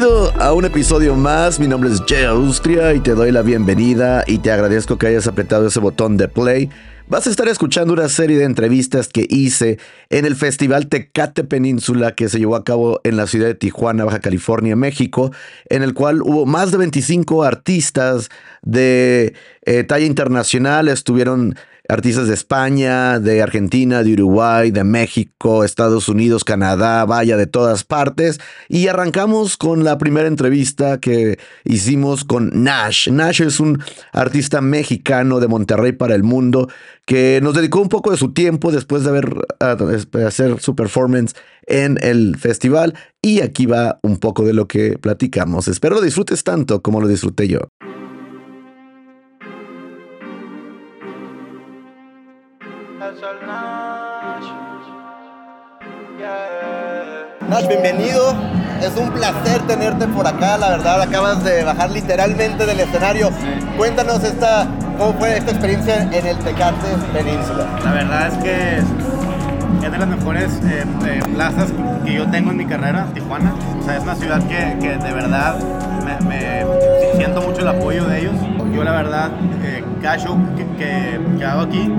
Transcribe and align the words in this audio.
Bienvenido 0.00 0.42
a 0.42 0.54
un 0.54 0.64
episodio 0.64 1.14
más. 1.14 1.60
Mi 1.60 1.68
nombre 1.68 1.90
es 1.90 2.02
Jay 2.08 2.24
Austria 2.24 2.94
y 2.94 3.00
te 3.00 3.14
doy 3.14 3.32
la 3.32 3.42
bienvenida 3.42 4.24
y 4.26 4.38
te 4.38 4.50
agradezco 4.50 4.96
que 4.96 5.08
hayas 5.08 5.26
apretado 5.26 5.66
ese 5.66 5.78
botón 5.78 6.16
de 6.16 6.26
play. 6.26 6.70
Vas 7.06 7.26
a 7.26 7.30
estar 7.30 7.46
escuchando 7.48 7.92
una 7.92 8.08
serie 8.08 8.38
de 8.38 8.44
entrevistas 8.44 9.08
que 9.08 9.26
hice 9.28 9.78
en 10.08 10.24
el 10.24 10.36
Festival 10.36 10.86
Tecate 10.86 11.44
Península 11.44 12.14
que 12.14 12.30
se 12.30 12.38
llevó 12.38 12.56
a 12.56 12.64
cabo 12.64 13.02
en 13.04 13.18
la 13.18 13.26
ciudad 13.26 13.48
de 13.48 13.54
Tijuana, 13.54 14.06
Baja 14.06 14.20
California, 14.20 14.74
México, 14.74 15.32
en 15.68 15.82
el 15.82 15.92
cual 15.92 16.22
hubo 16.22 16.46
más 16.46 16.70
de 16.70 16.78
25 16.78 17.42
artistas 17.44 18.30
de 18.62 19.34
eh, 19.66 19.84
talla 19.84 20.06
internacional. 20.06 20.88
Estuvieron 20.88 21.56
artistas 21.90 22.28
de 22.28 22.34
España, 22.34 23.18
de 23.18 23.42
Argentina, 23.42 24.02
de 24.02 24.12
Uruguay, 24.12 24.70
de 24.70 24.84
México, 24.84 25.64
Estados 25.64 26.08
Unidos, 26.08 26.44
Canadá, 26.44 27.04
vaya 27.04 27.36
de 27.36 27.46
todas 27.46 27.84
partes. 27.84 28.40
Y 28.68 28.86
arrancamos 28.86 29.56
con 29.56 29.84
la 29.84 29.98
primera 29.98 30.28
entrevista 30.28 30.98
que 30.98 31.38
hicimos 31.64 32.24
con 32.24 32.62
Nash. 32.62 33.08
Nash 33.10 33.42
es 33.42 33.60
un 33.60 33.82
artista 34.12 34.60
mexicano 34.60 35.40
de 35.40 35.48
Monterrey 35.48 35.92
para 35.92 36.14
el 36.14 36.22
mundo 36.22 36.68
que 37.06 37.40
nos 37.42 37.54
dedicó 37.54 37.80
un 37.80 37.88
poco 37.88 38.12
de 38.12 38.16
su 38.16 38.32
tiempo 38.32 38.70
después 38.70 39.02
de 39.02 39.10
haber 39.10 39.34
hacer 40.24 40.60
su 40.60 40.76
performance 40.76 41.34
en 41.66 41.98
el 42.02 42.36
festival. 42.36 42.94
Y 43.20 43.40
aquí 43.40 43.66
va 43.66 43.98
un 44.02 44.18
poco 44.18 44.44
de 44.44 44.52
lo 44.52 44.68
que 44.68 44.96
platicamos. 44.98 45.68
Espero 45.68 45.96
lo 45.96 46.02
disfrutes 46.02 46.44
tanto 46.44 46.82
como 46.82 47.00
lo 47.00 47.08
disfruté 47.08 47.48
yo. 47.48 47.60
Nash, 57.48 57.66
bienvenido. 57.66 58.34
Es 58.82 58.94
un 58.94 59.10
placer 59.10 59.62
tenerte 59.66 60.06
por 60.08 60.26
acá, 60.26 60.58
la 60.58 60.68
verdad. 60.68 61.00
Acabas 61.00 61.42
de 61.42 61.64
bajar 61.64 61.90
literalmente 61.92 62.66
del 62.66 62.78
escenario. 62.78 63.30
Cuéntanos 63.78 64.22
esta, 64.22 64.66
cómo 64.98 65.14
fue 65.14 65.38
esta 65.38 65.50
experiencia 65.50 66.02
en 66.02 66.26
el 66.26 66.36
Tecate 66.40 66.88
Península. 67.14 67.64
La 67.82 67.92
verdad 67.92 68.26
es 68.26 68.34
que 68.44 68.76
es 69.86 69.92
de 69.92 69.98
las 69.98 70.08
mejores 70.08 70.60
eh, 70.64 70.84
eh, 71.06 71.20
plazas 71.32 71.72
que 72.04 72.12
yo 72.12 72.30
tengo 72.30 72.50
en 72.50 72.58
mi 72.58 72.66
carrera, 72.66 73.06
Tijuana. 73.14 73.54
O 73.80 73.82
sea, 73.82 73.96
es 73.96 74.02
una 74.02 74.14
ciudad 74.14 74.42
que, 74.46 74.76
que 74.78 74.98
de 74.98 75.12
verdad 75.14 75.58
me, 76.28 76.66
siento 77.16 77.40
mucho 77.40 77.62
el 77.62 77.68
apoyo 77.68 78.04
de 78.04 78.20
ellos. 78.20 78.34
Yo 78.74 78.84
la 78.84 78.92
verdad, 78.92 79.30
eh, 79.64 79.82
cada 80.02 80.18
show 80.18 80.36
que, 80.54 80.66
que, 80.76 81.18
que 81.38 81.44
hago 81.46 81.62
aquí, 81.62 81.90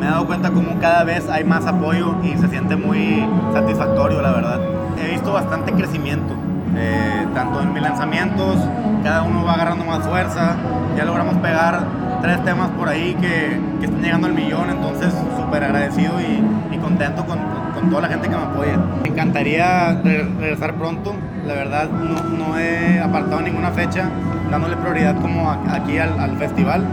me 0.00 0.06
he 0.06 0.08
dado 0.08 0.26
cuenta 0.26 0.50
como 0.50 0.78
cada 0.80 1.04
vez 1.04 1.28
hay 1.28 1.44
más 1.44 1.66
apoyo 1.66 2.16
y 2.24 2.34
se 2.38 2.48
siente 2.48 2.74
muy 2.74 3.22
satisfactorio, 3.52 4.22
la 4.22 4.30
verdad. 4.30 4.58
He 4.98 5.10
visto 5.10 5.30
bastante 5.30 5.72
crecimiento, 5.72 6.34
eh, 6.74 7.26
tanto 7.34 7.60
en 7.60 7.74
mis 7.74 7.82
lanzamientos, 7.82 8.56
cada 9.04 9.22
uno 9.22 9.44
va 9.44 9.52
agarrando 9.52 9.84
más 9.84 10.06
fuerza, 10.06 10.56
ya 10.96 11.04
logramos 11.04 11.34
pegar 11.36 11.80
tres 12.22 12.42
temas 12.44 12.70
por 12.70 12.88
ahí 12.88 13.14
que, 13.20 13.60
que 13.78 13.84
están 13.84 14.00
llegando 14.00 14.26
al 14.26 14.32
millón, 14.32 14.70
entonces 14.70 15.12
súper 15.36 15.64
agradecido 15.64 16.14
y, 16.18 16.74
y 16.74 16.78
contento 16.78 17.26
con, 17.26 17.38
con, 17.74 17.90
toda 17.90 18.02
la 18.02 18.08
gente 18.08 18.28
que 18.28 18.36
me 18.36 18.42
apoya. 18.42 18.78
Me 19.02 19.08
encantaría 19.10 20.00
regresar 20.02 20.76
pronto, 20.76 21.14
la 21.46 21.52
verdad 21.52 21.90
no, 21.90 22.22
no, 22.38 22.58
he 22.58 23.00
apartado 23.00 23.42
ninguna 23.42 23.70
fecha, 23.70 24.08
dándole 24.50 24.76
prioridad 24.76 25.20
como 25.20 25.50
aquí 25.50 25.98
al, 25.98 26.18
al 26.18 26.38
festival, 26.38 26.84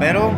pero 0.00 0.32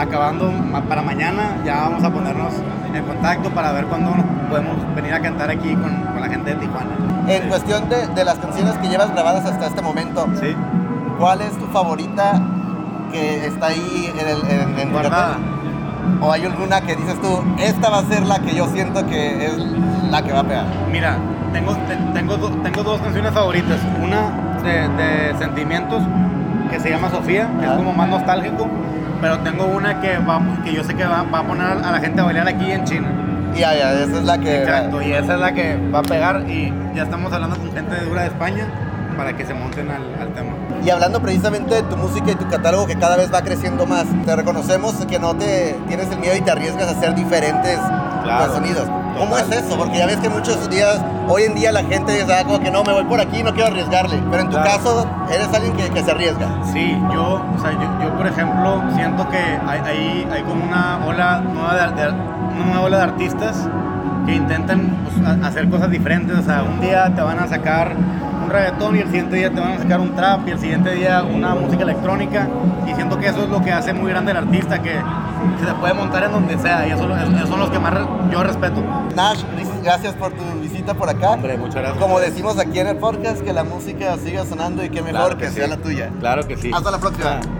acabando 0.00 0.50
para 0.88 1.02
mañana 1.02 1.56
ya 1.64 1.82
vamos 1.82 2.02
a 2.02 2.10
ponernos 2.10 2.54
en 2.94 3.04
contacto 3.04 3.50
para 3.50 3.72
ver 3.72 3.84
cuándo 3.86 4.12
podemos 4.48 4.76
venir 4.94 5.12
a 5.12 5.20
cantar 5.20 5.50
aquí 5.50 5.74
con, 5.74 5.94
con 5.94 6.20
la 6.20 6.28
gente 6.28 6.54
de 6.54 6.56
Tijuana. 6.56 6.90
En 7.28 7.48
cuestión 7.48 7.88
de, 7.88 8.06
de, 8.08 8.24
las 8.24 8.38
canciones 8.38 8.76
que 8.78 8.88
llevas 8.88 9.12
grabadas 9.12 9.44
hasta 9.44 9.66
este 9.66 9.82
momento, 9.82 10.26
¿Sí? 10.40 10.56
¿cuál 11.18 11.42
es 11.42 11.56
tu 11.58 11.66
favorita 11.66 12.40
que 13.12 13.46
está 13.46 13.66
ahí 13.66 14.12
en 14.18 14.28
el 14.28 14.60
en, 14.60 14.78
en 14.78 14.92
Guardada. 14.92 15.36
¿O 16.20 16.32
hay 16.32 16.44
alguna 16.44 16.80
que 16.80 16.96
dices 16.96 17.20
tú, 17.20 17.42
esta 17.58 17.90
va 17.90 17.98
a 17.98 18.04
ser 18.04 18.24
la 18.24 18.38
que 18.40 18.54
yo 18.54 18.66
siento 18.68 19.06
que 19.06 19.46
es 19.46 19.56
la 20.10 20.22
que 20.22 20.32
va 20.32 20.40
a 20.40 20.44
pegar? 20.44 20.66
Mira, 20.90 21.18
tengo, 21.52 21.76
tengo, 22.14 22.36
tengo 22.62 22.82
dos 22.82 23.00
canciones 23.00 23.32
favoritas. 23.32 23.78
Una 24.02 24.30
de, 24.62 24.88
de 24.88 25.38
Sentimientos, 25.38 26.02
que 26.70 26.80
se 26.80 26.90
llama 26.90 27.10
Sofía, 27.10 27.48
que 27.60 27.66
es 27.66 27.72
como 27.72 27.92
más 27.92 28.08
nostálgico 28.08 28.66
pero 29.20 29.38
tengo 29.40 29.66
una 29.66 30.00
que, 30.00 30.18
va, 30.18 30.40
que 30.64 30.72
yo 30.72 30.84
sé 30.84 30.94
que 30.94 31.04
va, 31.04 31.22
va, 31.22 31.40
a 31.40 31.46
poner 31.46 31.66
a 31.66 31.90
la 31.90 32.00
gente 32.00 32.20
a 32.20 32.24
bailar 32.24 32.48
aquí 32.48 32.70
en 32.70 32.84
China. 32.84 33.08
Ya, 33.54 33.74
ya, 33.74 33.92
esa 33.92 34.18
es 34.18 34.24
la 34.24 34.38
que... 34.38 34.60
Exacto, 34.60 35.02
y 35.02 35.12
esa 35.12 35.34
es 35.34 35.40
la 35.40 35.52
que 35.52 35.76
va 35.92 36.00
a 36.00 36.02
pegar 36.02 36.48
y 36.48 36.72
ya 36.94 37.02
estamos 37.02 37.32
hablando 37.32 37.56
con 37.56 37.72
gente 37.72 37.94
de 37.94 38.06
Dura 38.06 38.22
de 38.22 38.28
España 38.28 38.66
para 39.16 39.36
que 39.36 39.44
se 39.44 39.52
monten 39.52 39.90
al, 39.90 40.02
al, 40.20 40.32
tema. 40.32 40.52
Y 40.84 40.90
hablando 40.90 41.20
precisamente 41.20 41.74
de 41.74 41.82
tu 41.82 41.96
música 41.96 42.30
y 42.30 42.34
tu 42.36 42.48
catálogo 42.48 42.86
que 42.86 42.96
cada 42.96 43.16
vez 43.16 43.32
va 43.32 43.42
creciendo 43.42 43.86
más, 43.86 44.06
te 44.24 44.36
reconocemos 44.36 44.94
que 45.06 45.18
no 45.18 45.36
te 45.36 45.76
tienes 45.88 46.10
el 46.10 46.18
miedo 46.20 46.36
y 46.36 46.40
te 46.40 46.50
arriesgas 46.50 46.88
a 46.88 46.92
hacer 46.92 47.14
diferentes 47.14 47.78
claro, 48.22 48.54
sonidos. 48.54 48.88
¿Cómo 49.20 49.36
es 49.36 49.50
eso? 49.50 49.76
Porque 49.76 49.98
ya 49.98 50.06
ves 50.06 50.16
que 50.16 50.30
muchos 50.30 50.70
días, 50.70 50.98
hoy 51.28 51.42
en 51.42 51.54
día 51.54 51.72
la 51.72 51.84
gente 51.84 52.10
dice, 52.12 52.32
ah, 52.32 52.42
como 52.42 52.58
que 52.58 52.70
no, 52.70 52.82
me 52.82 52.94
voy 52.94 53.04
por 53.04 53.20
aquí, 53.20 53.42
no 53.42 53.52
quiero 53.52 53.68
arriesgarle. 53.68 54.18
Pero 54.30 54.42
en 54.42 54.48
tu 54.48 54.56
claro. 54.56 54.70
caso, 54.70 55.06
eres 55.30 55.52
alguien 55.52 55.74
que, 55.76 55.90
que, 55.90 56.02
se 56.02 56.10
arriesga. 56.10 56.48
Sí, 56.72 56.96
yo, 57.12 57.44
o 57.54 57.60
sea, 57.60 57.72
yo, 57.72 58.02
yo 58.02 58.16
por 58.16 58.26
ejemplo, 58.26 58.82
siento 58.94 59.28
que 59.28 59.36
hay, 59.36 59.80
hay, 59.84 60.28
hay 60.32 60.42
como 60.42 60.64
una 60.64 61.04
ola 61.04 61.40
nueva 61.40 61.74
de, 61.74 62.02
de, 62.02 62.08
una 62.08 62.64
nueva 62.64 62.80
ola 62.80 62.96
de 62.96 63.02
artistas 63.02 63.68
que 64.24 64.34
intentan 64.36 64.96
pues, 65.04 65.44
hacer 65.44 65.68
cosas 65.68 65.90
diferentes. 65.90 66.38
O 66.38 66.42
sea, 66.42 66.62
un 66.62 66.80
día 66.80 67.14
te 67.14 67.20
van 67.20 67.40
a 67.40 67.46
sacar 67.46 67.94
un 68.50 68.56
reggaetón 68.56 68.96
y 68.96 68.98
el 68.98 69.06
siguiente 69.06 69.36
día 69.36 69.50
te 69.50 69.60
van 69.60 69.72
a 69.72 69.78
sacar 69.78 70.00
un 70.00 70.14
trap 70.16 70.48
y 70.48 70.50
el 70.50 70.58
siguiente 70.58 70.90
día 70.94 71.22
una 71.22 71.54
música 71.54 71.84
electrónica. 71.84 72.48
Y 72.86 72.94
siento 72.94 73.18
que 73.18 73.28
eso 73.28 73.44
es 73.44 73.48
lo 73.48 73.62
que 73.62 73.72
hace 73.72 73.92
muy 73.92 74.10
grande 74.10 74.32
el 74.32 74.38
artista, 74.38 74.82
que, 74.82 74.92
que 74.92 75.66
se 75.66 75.74
puede 75.74 75.94
montar 75.94 76.24
en 76.24 76.32
donde 76.32 76.58
sea. 76.58 76.86
Y 76.88 76.90
eso, 76.90 77.04
eso 77.16 77.46
son 77.46 77.60
los 77.60 77.70
que 77.70 77.78
más 77.78 77.94
yo 78.30 78.42
respeto. 78.42 78.82
Nash, 79.14 79.42
gracias 79.82 80.14
por 80.14 80.32
tu 80.32 80.42
visita 80.60 80.94
por 80.94 81.08
acá. 81.08 81.30
Hombre, 81.30 81.56
muchas 81.56 81.76
gracias. 81.76 81.98
Como 82.02 82.18
decimos 82.18 82.58
aquí 82.58 82.80
en 82.80 82.88
el 82.88 82.96
podcast, 82.96 83.40
que 83.42 83.52
la 83.52 83.64
música 83.64 84.16
siga 84.18 84.44
sonando 84.44 84.84
y 84.84 84.90
que 84.90 85.02
mejor 85.02 85.20
claro 85.20 85.36
que, 85.36 85.44
que 85.44 85.50
sí. 85.50 85.56
sea 85.56 85.68
la 85.68 85.76
tuya. 85.76 86.10
Claro 86.18 86.46
que 86.46 86.56
sí. 86.56 86.70
Hasta 86.74 86.90
la 86.90 86.98
próxima. 86.98 87.40
Ah. 87.42 87.59